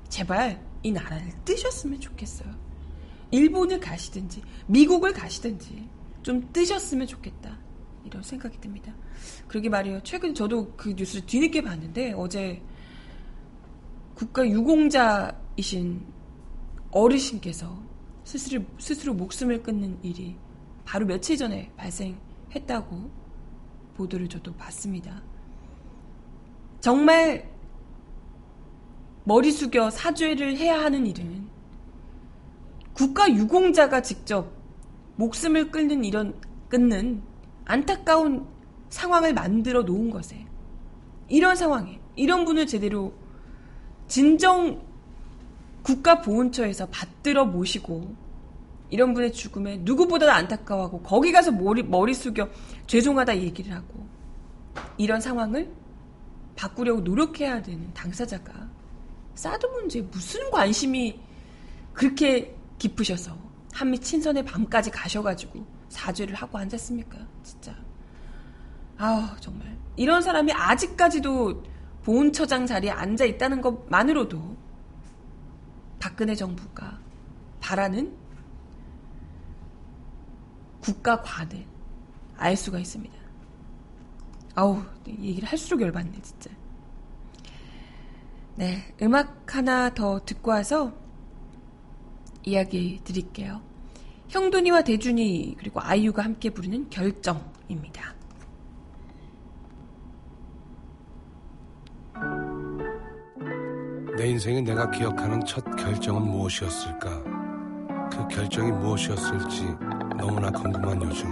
[0.10, 2.54] 제발 이 나라를 뜨셨으면 좋겠어요.
[3.32, 5.88] 일본을 가시든지 미국을 가시든지
[6.24, 7.58] 좀 뜨셨으면 좋겠다.
[8.04, 8.94] 이런 생각이 듭니다.
[9.48, 10.02] 그러게 말이에요.
[10.04, 12.62] 최근 저도 그 뉴스를 뒤늦게 봤는데 어제
[14.14, 16.06] 국가 유공자이신
[16.92, 17.82] 어르신께서
[18.26, 20.36] 스스로, 스스로 목숨을 끊는 일이
[20.84, 22.18] 바로 며칠 전에 발생
[22.56, 23.10] 했다고
[23.96, 25.22] 보도를 저도 봤습니다.
[26.80, 27.50] 정말
[29.24, 31.48] 머리 숙여 사죄를 해야 하는 일은
[32.94, 34.52] 국가 유공자가 직접
[35.16, 36.40] 목숨을 끊는 이런
[36.70, 37.22] 끊는
[37.66, 38.46] 안타까운
[38.90, 40.46] 상황을 만들어 놓은 것에
[41.28, 43.14] 이런 상황에 이런 분을 제대로
[44.08, 44.82] 진정
[45.84, 48.16] 국가보훈처에서 받들어 모시고
[48.90, 52.50] 이런 분의 죽음에 누구보다 안타까워하고 거기 가서 머리, 머리 숙여
[52.88, 54.06] 죄송하다 얘기를 하고
[54.98, 55.72] 이런 상황을
[56.56, 58.70] 바꾸려고 노력해야 되는 당사자가
[59.34, 61.20] 사드 문제에 무슨 관심이
[61.94, 63.38] 그렇게 깊으셔서
[63.74, 67.18] 한미 친선의 밤까지 가셔가지고 사죄를 하고 앉았습니까?
[67.44, 67.76] 진짜.
[68.98, 69.78] 아 정말.
[69.98, 71.64] 이런 사람이 아직까지도
[72.04, 74.56] 보훈처장 자리에 앉아 있다는 것만으로도
[76.00, 77.00] 박근혜 정부가
[77.60, 78.16] 바라는
[80.86, 81.66] 국가관을
[82.38, 83.16] 알 수가 있습니다.
[84.54, 86.52] 아우, 얘기를 할수록 열받네, 진짜.
[88.56, 90.94] 네, 음악 하나 더 듣고 와서
[92.44, 93.62] 이야기 드릴게요.
[94.30, 98.14] 형돈이와 대준이 그리고 아이유가 함께 부르는 결정입니다.
[104.18, 107.35] 내 인생에 내가 기억하는 첫 결정은 무엇이었을까?
[108.12, 109.76] 그 결정이 무엇이었을지
[110.18, 111.30] 너무나 궁금한 요즘.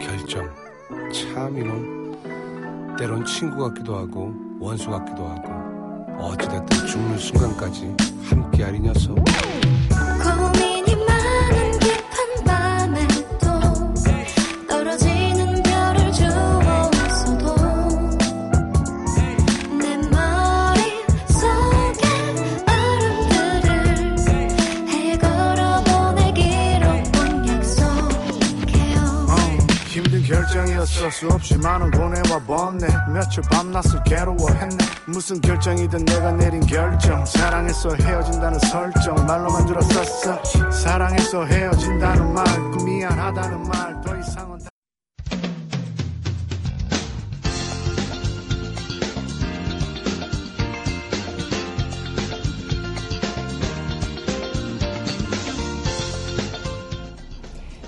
[0.00, 0.48] 결정.
[1.12, 2.96] 참 이놈.
[2.98, 5.68] 때론 친구 같기도 하고 원수 같기도 하고
[6.18, 9.16] 어찌됐든 죽는 순간까지 함께할 이 녀석.
[31.58, 32.86] 수없이 많은 고뇌와 번뇌.
[33.12, 34.76] 며칠 밤낮을 괴로워했네.
[35.06, 37.24] 무슨 결정이든 내가 내린 결정.
[37.26, 39.14] 사랑해서 헤어진다는 설정.
[39.26, 40.70] 말로만 들었었어.
[40.70, 44.00] 사랑해서 헤어진다는 말 그 미안하다는 말.
[44.02, 44.68] 더 이상은 다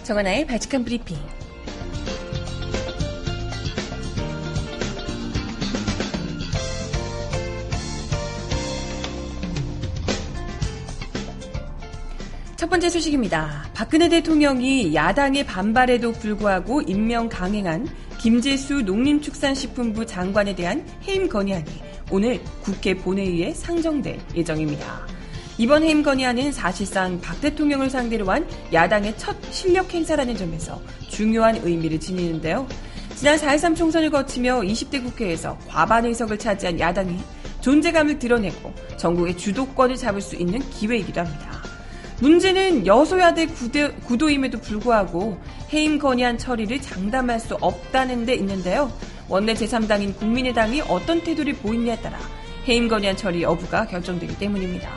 [0.02, 1.39] 정하나의 발칙한 브리핑.
[12.80, 13.68] 번째 소식입니다.
[13.74, 17.86] 박근혜 대통령이 야당의 반발에도 불구하고 임명 강행한
[18.18, 21.66] 김재수 농림축산식품부 장관에 대한 해임 건의안이
[22.10, 25.06] 오늘 국회 본회의에 상정될 예정입니다.
[25.58, 32.00] 이번 해임 건의안은 사실상 박 대통령을 상대로 한 야당의 첫 실력 행사라는 점에서 중요한 의미를
[32.00, 32.66] 지니는데요.
[33.14, 37.18] 지난 4.13 총선을 거치며 20대 국회에서 과반 의석을 차지한 야당이
[37.60, 41.49] 존재감을 드러내고 전국의 주도권을 잡을 수 있는 기회이기도 합니다.
[42.20, 45.38] 문제는 여소야대 구도, 구도임에도 불구하고
[45.72, 48.92] 해임 건의안 처리를 장담할 수 없다는 데 있는데요.
[49.28, 52.18] 원내 제3당인 국민의당이 어떤 태도를 보이느냐에 따라
[52.68, 54.90] 해임 건의안 처리 여부가 결정되기 때문입니다.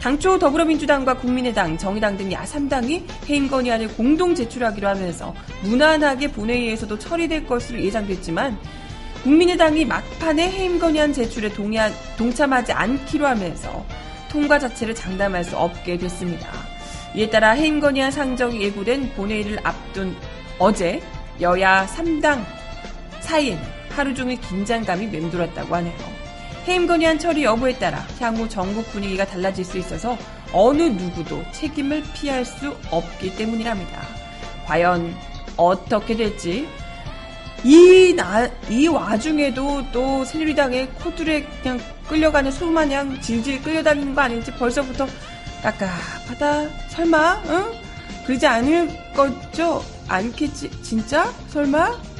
[0.00, 7.80] 당초 더불어민주당과 국민의당, 정의당 등 야3당이 해임 건의안을 공동 제출하기로 하면서 무난하게 본회의에서도 처리될 것으로
[7.80, 8.58] 예상됐지만
[9.24, 13.84] 국민의당이 막판에 해임 건의안 제출에 동의하, 동참하지 않기로 하면서
[14.34, 16.48] 통과 자체를 장담할 수 없게 됐습니다.
[17.14, 20.16] 이에 따라 해임 건의안 상정이 예고된 본회의를 앞둔
[20.58, 21.00] 어제
[21.40, 22.44] 여야 3당
[23.20, 25.94] 사이에는 하루 종일 긴장감이 맴돌았다고 하네요.
[26.66, 30.18] 해임 건의안 처리 여부에 따라 향후 전국 분위기가 달라질 수 있어서
[30.52, 34.00] 어느 누구도 책임을 피할 수 없기 때문이랍니다.
[34.66, 35.14] 과연
[35.56, 36.66] 어떻게 될지
[37.62, 45.06] 이, 나, 이 와중에도 또 새누리당의 코드에 그냥 끌려가는 소마냥 질질 끌려다니는 거 아닌지 벌써부터
[45.62, 46.88] 깝깝하다.
[46.90, 47.42] 설마?
[47.48, 47.72] 응?
[48.26, 49.82] 그러지 않을 거죠?
[50.08, 50.70] 않겠지?
[50.82, 51.30] 진짜?
[51.48, 52.14] 설마?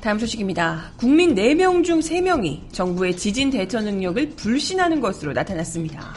[0.00, 0.92] 다음 소식입니다.
[0.96, 6.14] 국민 4명 중 3명이 정부의 지진 대처 능력을 불신하는 것으로 나타났습니다.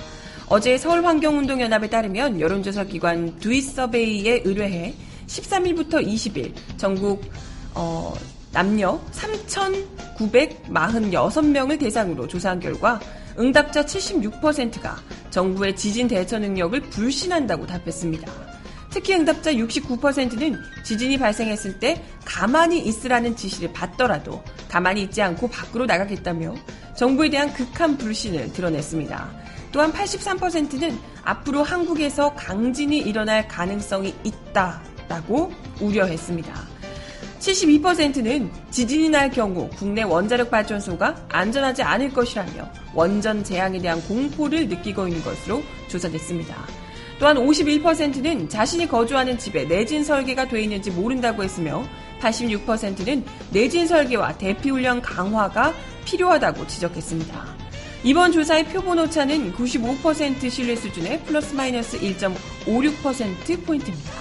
[0.54, 4.94] 어제 서울환경운동연합에 따르면 여론조사 기관 두이서베이에 의뢰해
[5.26, 7.24] 13일부터 20일 전국
[7.74, 8.14] 어,
[8.52, 13.00] 남녀 3,946명을 대상으로 조사한 결과
[13.40, 14.98] 응답자 76%가
[15.32, 18.32] 정부의 지진 대처 능력을 불신한다고 답했습니다.
[18.92, 26.54] 특히 응답자 69%는 지진이 발생했을 때 가만히 있으라는 지시를 받더라도 가만히 있지 않고 밖으로 나가겠다며
[26.96, 29.43] 정부에 대한 극한 불신을 드러냈습니다.
[29.74, 36.54] 또한 83%는 앞으로 한국에서 강진이 일어날 가능성이 있다라고 우려했습니다.
[37.40, 45.08] 72%는 지진이 날 경우 국내 원자력 발전소가 안전하지 않을 것이라며 원전 재앙에 대한 공포를 느끼고
[45.08, 46.56] 있는 것으로 조사됐습니다.
[47.20, 51.84] 또한 51%는 자신이 거주하는 집에 내진 설계가 돼 있는지 모른다고 했으며
[52.22, 55.74] 86%는 내진 설계와 대피 훈련 강화가
[56.06, 57.63] 필요하다고 지적했습니다.
[58.06, 64.12] 이번 조사의 표본 오차는 95% 신뢰 수준의 플러스 마이너스 1.56% 포인트입니다.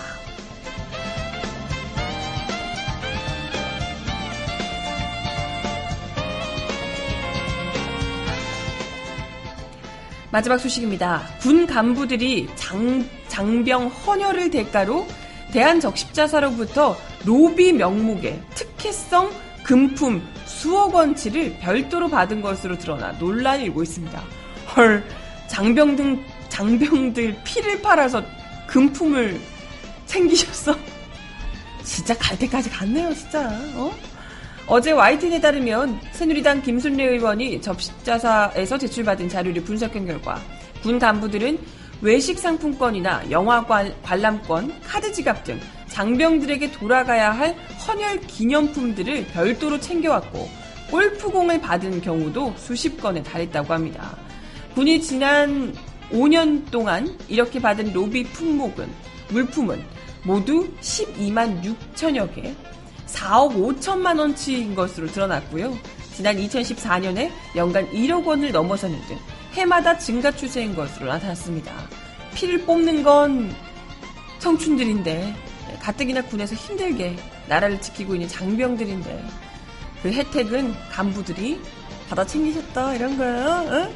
[10.31, 11.23] 마지막 소식입니다.
[11.41, 15.09] 군 간부들이 장, 장병 헌혈을 대가로
[15.53, 19.31] 대한적십자사로부터 로비 명목의 특혜성
[19.65, 24.23] 금품 수억 원치를 별도로 받은 것으로 드러나 논란이 일고 있습니다.
[24.77, 25.03] 헐,
[25.49, 28.23] 장병 등, 장병들 피를 팔아서
[28.67, 29.41] 금품을
[30.07, 30.77] 챙기셨어?
[31.83, 33.49] 진짜 갈 때까지 갔네요, 진짜.
[33.75, 33.93] 어?
[34.69, 40.41] 어제 YTN에 따르면 새누리당 김순례 의원이 접십자사에서 제출받은 자료를 분석한 결과
[40.83, 41.59] 군 간부들은
[42.03, 45.59] 외식 상품권이나 영화 관, 관람권, 카드 지갑 등
[45.93, 47.55] 장병들에게 돌아가야 할
[47.87, 50.49] 헌혈 기념품들을 별도로 챙겨왔고
[50.91, 54.17] 골프공을 받은 경우도 수십 건에 달했다고 합니다.
[54.75, 55.75] 군이 지난
[56.11, 58.89] 5년 동안 이렇게 받은 로비 품목은
[59.29, 59.83] 물품은
[60.25, 62.55] 모두 12만 6천여 개,
[63.07, 65.77] 4억 5천만 원치인 것으로 드러났고요.
[66.15, 69.19] 지난 2014년에 연간 1억 원을 넘어서는 등
[69.53, 71.73] 해마다 증가 추세인 것으로 나타났습니다.
[72.35, 73.55] 피를 뽑는 건
[74.39, 77.17] 청춘들인데 가뜩이나 군에서 힘들게
[77.49, 79.25] 나라를 지키고 있는 장병들인데
[80.03, 81.61] 그 혜택은 간부들이
[82.09, 83.47] 받아 챙기셨다 이런 거예요.
[83.47, 83.95] 어?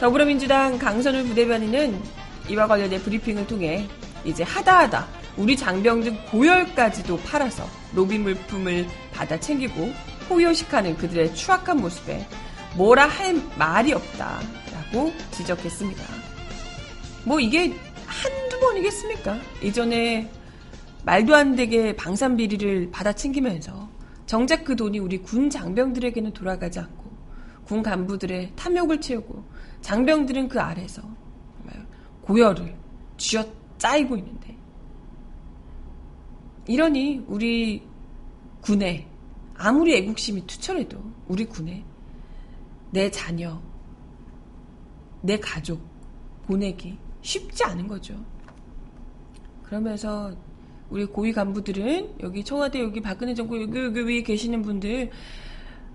[0.00, 2.00] 더불어민주당 강선울 부대변인은
[2.48, 3.88] 이와 관련된 브리핑을 통해
[4.24, 9.92] 이제 하다하다 우리 장병들 고열까지도 팔아서 로비 물품을 받아 챙기고
[10.28, 12.26] 호요식하는 그들의 추악한 모습에
[12.74, 16.04] 뭐라 할 말이 없다라고 지적했습니다.
[17.24, 17.74] 뭐 이게
[18.06, 19.38] 한두 번이겠습니까?
[19.62, 20.30] 이전에
[21.06, 23.88] 말도 안 되게 방산 비리를 받아 챙기면서
[24.26, 27.04] 정작 그 돈이 우리 군 장병들에게는 돌아가지 않고
[27.64, 29.44] 군 간부들의 탐욕을 채우고
[29.82, 31.02] 장병들은 그 아래서
[32.22, 32.76] 고열을
[33.18, 33.44] 쥐어
[33.78, 34.56] 짜이고 있는데
[36.66, 37.86] 이러니 우리
[38.60, 39.08] 군에
[39.54, 41.84] 아무리 애국심이 투철해도 우리 군에
[42.90, 43.62] 내 자녀,
[45.22, 45.80] 내 가족
[46.46, 48.20] 보내기 쉽지 않은 거죠.
[49.62, 50.34] 그러면서
[50.90, 55.10] 우리 고위 간부들은 여기 청와대 여기 박근혜 정부 여기 여기 위에 계시는 분들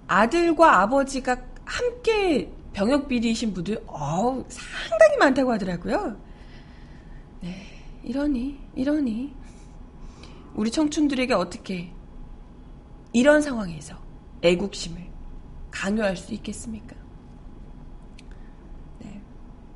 [0.07, 6.17] 아들과 아버지가 함께 병역 비리이신 분들 어우 상당히 많다고 하더라고요.
[7.41, 7.55] 네,
[8.03, 9.33] 이러니 이러니
[10.53, 11.91] 우리 청춘들에게 어떻게
[13.13, 13.95] 이런 상황에서
[14.41, 15.05] 애국심을
[15.71, 16.95] 강요할 수 있겠습니까?
[18.99, 19.21] 네.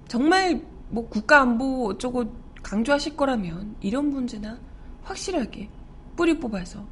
[0.07, 2.25] 정말 뭐 국가 안보 어쩌고
[2.61, 4.59] 강조하실 거라면 이런 문제나
[5.05, 5.69] 확실하게
[6.15, 6.85] 뿌리 뽑아서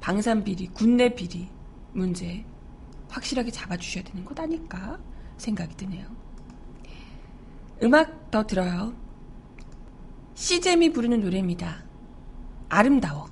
[0.00, 1.50] 방산 비리, 군내 비리
[1.92, 2.44] 문제
[3.08, 4.98] 확실하게 잡아주셔야 되는 것 아닐까
[5.36, 6.06] 생각이 드네요.
[7.82, 8.94] 음악 더 들어요.
[10.34, 11.84] 시잼이 부르는 노래입니다.
[12.68, 13.26] 아름다워.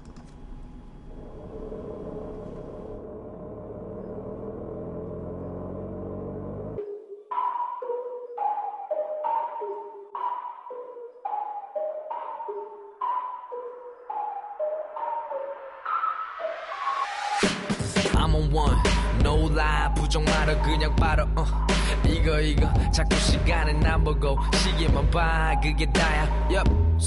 [24.21, 26.48] 보고 시계만 봐 그게 다야 yup.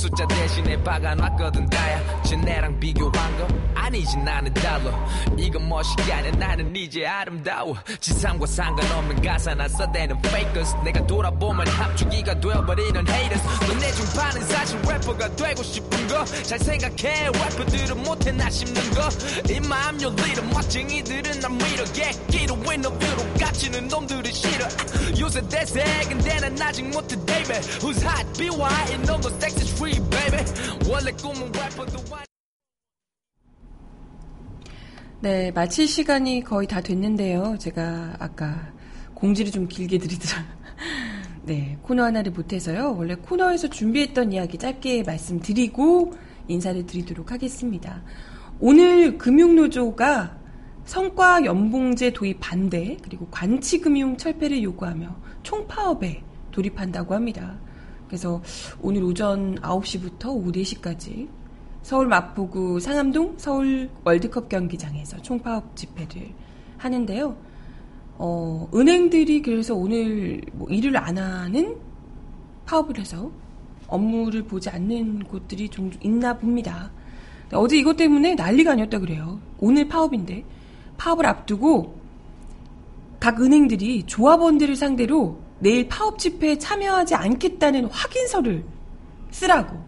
[0.01, 2.23] 숫자 대신에 박아놨거든 다야.
[2.23, 4.91] 쟤네랑 비교한 거 아니지 나는 달러.
[5.37, 7.75] 이건 멋있게 아니야 나는 이제 아름다워.
[7.99, 10.75] 지상과 상관없는 가사나 써대는 fakers.
[10.83, 13.43] 내가 돌아보면 합주기가 되어버리는 haters.
[13.67, 16.25] 너네 중 반은 사실 래퍼가 되고 싶은 거.
[16.25, 19.07] 잘 생각해 래퍼들은 못해 나 씹는 거.
[19.53, 24.65] 이마음 열리는 멋쟁이들은 난 밀어 객기로 인터뷰로 깝치는 놈들이 싫어.
[25.19, 27.61] 요새 대세 근데 난 아직 못해 baby.
[27.81, 28.25] Who's hot?
[28.39, 28.81] BY
[29.51, 29.90] 섹시 free
[35.21, 37.57] 네, 마칠 시간이 거의 다 됐는데요.
[37.59, 38.73] 제가 아까
[39.13, 40.43] 공지를 좀 길게 드리더라.
[41.45, 42.95] 네, 코너 하나를 못해서요.
[42.97, 46.13] 원래 코너에서 준비했던 이야기 짧게 말씀드리고
[46.47, 48.01] 인사를 드리도록 하겠습니다.
[48.59, 50.37] 오늘 금융노조가
[50.85, 57.59] 성과 연봉제 도입 반대 그리고 관치금융 철폐를 요구하며 총파업에 돌입한다고 합니다.
[58.11, 58.41] 그래서
[58.81, 61.29] 오늘 오전 9시부터 오후 4시까지
[61.81, 66.27] 서울 마포구 상암동 서울 월드컵 경기장에서 총파업 집회를
[66.77, 67.37] 하는데요.
[68.17, 71.77] 어, 은행들이 그래서 오늘 뭐 일을 안 하는
[72.65, 73.31] 파업을 해서
[73.87, 76.91] 업무를 보지 않는 곳들이 종종 있나 봅니다.
[77.53, 79.39] 어제 이것 때문에 난리가 아니었다 그래요.
[79.57, 80.43] 오늘 파업인데
[80.97, 81.95] 파업을 앞두고
[83.21, 88.65] 각 은행들이 조합원들을 상대로 내일 파업 집회에 참여하지 않겠다는 확인서를
[89.29, 89.79] 쓰라고.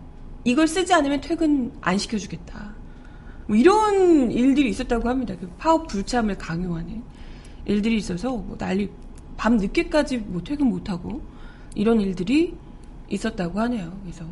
[0.46, 2.74] 이걸 쓰지 않으면 퇴근 안 시켜주겠다.
[3.48, 5.36] 뭐 이런 일들이 있었다고 합니다.
[5.40, 7.04] 그 파업 불참을 강요하는
[7.66, 8.90] 일들이 있어서 뭐 난리
[9.36, 11.22] 밤 늦게까지 뭐 퇴근 못하고
[11.76, 12.56] 이런 일들이
[13.10, 13.98] 있었다고 하네요.
[14.04, 14.26] 그래서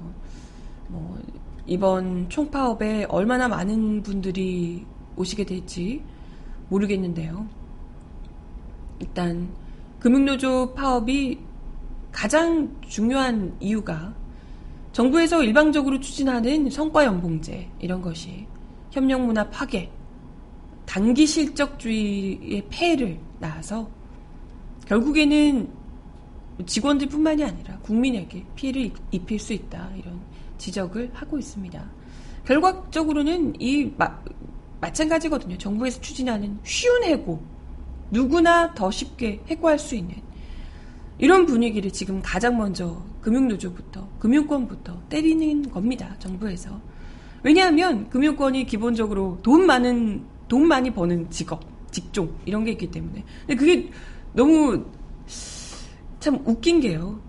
[0.90, 1.20] 뭐
[1.66, 4.86] 이번 총파업에 얼마나 많은 분들이
[5.16, 6.04] 오시게 될지
[6.70, 7.48] 모르겠는데요.
[9.00, 9.50] 일단
[10.02, 11.38] 금융노조 파업이
[12.12, 14.14] 가장 중요한 이유가
[14.94, 18.48] 정부에서 일방적으로 추진하는 성과연봉제 이런 것이
[18.90, 19.92] 협력문화 파괴,
[20.88, 23.88] 단기 실적주의의 폐해를 낳아서
[24.88, 25.70] 결국에는
[26.66, 30.20] 직원들뿐만이 아니라 국민에게 피해를 입- 입힐 수 있다 이런
[30.58, 31.92] 지적을 하고 있습니다.
[32.46, 34.20] 결과적으로는 이 마,
[34.82, 35.58] 마찬가지거든요.
[35.60, 37.42] 정부에서 추진하는 쉬운 해고
[38.12, 40.16] 누구나 더 쉽게 해고할 수 있는
[41.18, 46.16] 이런 분위기를 지금 가장 먼저 금융노조부터 금융권부터 때리는 겁니다.
[46.20, 46.80] 정부에서
[47.44, 53.56] 왜냐하면 금융권이 기본적으로 돈 많은 돈 많이 버는 직업 직종 이런 게 있기 때문에 근데
[53.56, 53.90] 그게
[54.34, 54.86] 너무
[56.20, 57.20] 참 웃긴 게요.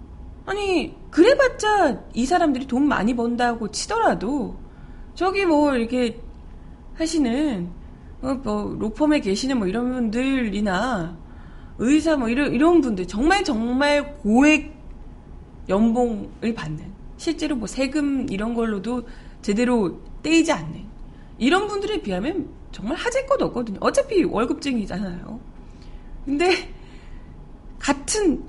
[0.44, 4.56] 아니 그래봤자 이 사람들이 돈 많이 번다고 치더라도
[5.14, 6.20] 저기 뭐 이렇게
[6.94, 7.81] 하시는 어,
[8.22, 11.16] 뭐 로펌에 계시는 뭐 이런 분들이나
[11.78, 14.72] 의사 뭐 이런 이런 분들 정말 정말 고액
[15.68, 19.02] 연봉을 받는 실제로 뭐 세금 이런 걸로도
[19.42, 20.84] 제대로 떼이지 않는
[21.38, 23.78] 이런 분들에 비하면 정말 하질 것 없거든요.
[23.80, 25.40] 어차피 월급쟁이잖아요.
[26.24, 26.72] 근데
[27.78, 28.44] 같은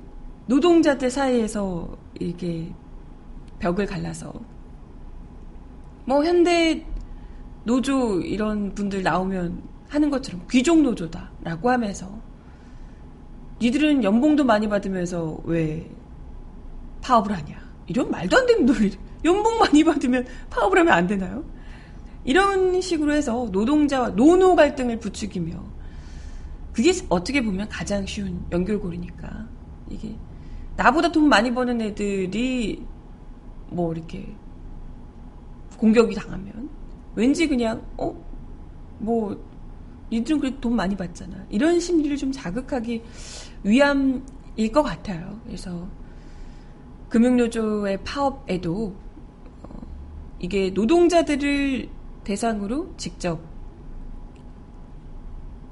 [0.45, 2.71] 노동자들 사이에서 이게
[3.59, 4.33] 벽을 갈라서
[6.05, 6.85] 뭐 현대
[7.63, 12.09] 노조 이런 분들 나오면 하는 것처럼 귀족 노조다라고 하면서
[13.61, 15.89] 니들은 연봉도 많이 받으면서 왜
[17.01, 17.57] 파업을 하냐
[17.87, 18.91] 이런 말도 안 되는 논리
[19.23, 21.43] 연봉 많이 받으면 파업을 하면 안 되나요?
[22.25, 25.63] 이런 식으로 해서 노동자와 노노 갈등을 부추기며
[26.73, 29.47] 그게 어떻게 보면 가장 쉬운 연결고리니까
[29.89, 30.15] 이게
[30.75, 32.83] 나보다 돈 많이 버는 애들이
[33.69, 34.33] 뭐 이렇게
[35.77, 36.69] 공격이 당하면
[37.15, 38.33] 왠지 그냥 어
[39.03, 39.37] 뭐
[40.11, 43.03] 니들은 그래도 돈 많이 받잖아 이런 심리를 좀 자극하기
[43.63, 45.39] 위함일 것 같아요.
[45.45, 45.87] 그래서
[47.09, 48.95] 금융노조의 파업에도
[49.63, 49.81] 어,
[50.39, 51.89] 이게 노동자들을
[52.23, 53.41] 대상으로 직접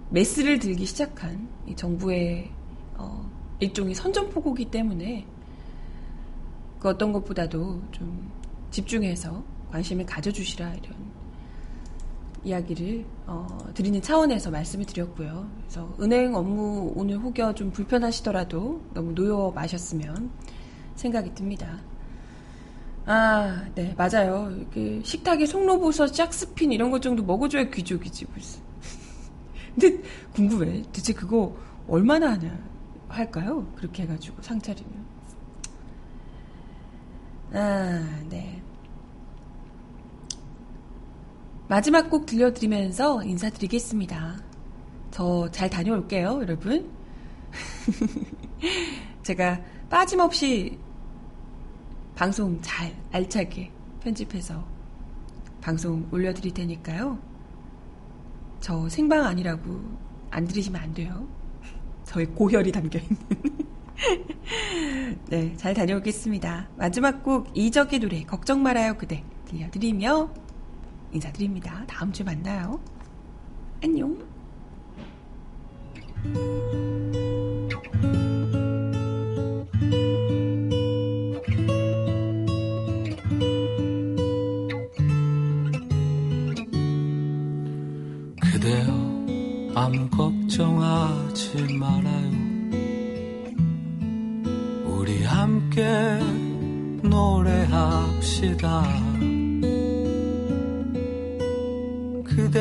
[0.09, 2.51] 메스를 들기 시작한 이 정부의
[2.97, 3.29] 어,
[3.59, 5.25] 일종의 선전포고기 때문에
[6.79, 8.31] 그 어떤 것보다도 좀
[8.71, 11.00] 집중해서 관심을 가져주시라 이런
[12.43, 15.49] 이야기를 어, 드리는 차원에서 말씀을 드렸고요.
[15.61, 20.31] 그래서 은행 업무 오늘 혹여 좀 불편하시더라도 너무 놓여 마셨으면
[20.95, 21.79] 생각이 듭니다.
[23.05, 24.51] 아, 네, 맞아요.
[24.55, 28.27] 이렇게 식탁에 송로버섯, 짝스핀 이런 것 정도 먹어줘야 귀족이지.
[29.79, 30.01] 근데
[30.33, 30.83] 궁금해.
[30.91, 31.55] 대체 그거
[31.87, 32.57] 얼마나 하냐,
[33.09, 33.67] 할까요?
[33.75, 35.05] 그렇게 해가지고 상차리면.
[37.53, 38.61] 아, 네.
[41.71, 44.43] 마지막 곡 들려드리면서 인사드리겠습니다.
[45.09, 46.91] 저 잘 다녀올게요, 여러분.
[49.23, 50.77] 제가 빠짐없이
[52.13, 54.67] 방송 잘 알차게 편집해서
[55.61, 57.17] 방송 올려드릴 테니까요.
[58.59, 59.79] 저 생방 아니라고
[60.29, 61.25] 안 들으시면 안 돼요.
[62.03, 63.17] 저의 고혈이 담겨있는.
[65.29, 66.71] 네, 잘 다녀오겠습니다.
[66.75, 70.50] 마지막 곡 이적의 노래, 걱정 말아요 그대 들려드리며
[71.11, 71.83] 인사드립니다.
[71.87, 72.79] 다음 주에 만나요.
[73.83, 74.17] 안녕.
[88.39, 89.71] 그대여
[90.81, 92.31] 하지 말아요
[94.85, 96.19] 우리 함께
[97.01, 98.83] 노래합시다
[102.35, 102.59] 그대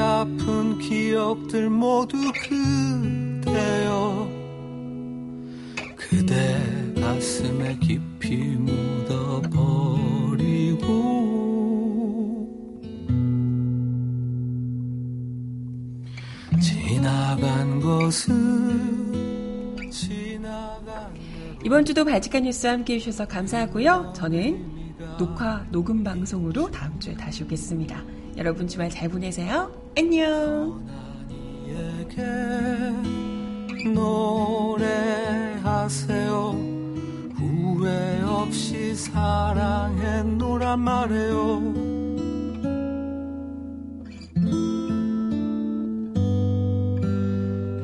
[0.00, 4.28] 아픈 기억들 모두 그대여
[5.94, 6.60] 그대
[7.00, 9.54] 가슴에 깊이 묻어버리고
[16.60, 21.14] 지나간 것은 지나간
[21.64, 24.12] 이번 주도 바지카 뉴스와 함께 해주셔서 감사하고요.
[24.16, 24.74] 저는
[25.18, 28.23] 녹화, 녹음 방송으로 다음 주에 다시 오겠습니다.
[28.36, 29.70] 여러분 주말 잘 보내세요.
[29.96, 30.84] 안녕!
[35.04, 36.32] 노래하세요
[37.36, 41.60] 후회 없이 사랑했노란 말해요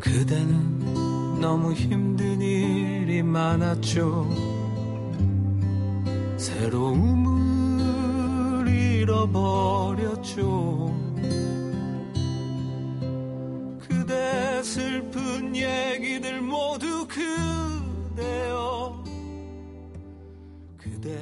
[0.01, 4.27] 그대는 너무 힘든 일이 많았죠
[6.39, 7.50] 새로움을
[9.11, 10.95] 잃어버렸죠
[13.81, 19.03] 그대 슬픈 얘기들 모두 그대여.
[20.77, 21.19] 그대